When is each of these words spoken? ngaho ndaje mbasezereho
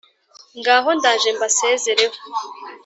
ngaho 0.59 0.89
ndaje 0.97 1.29
mbasezereho 1.37 2.17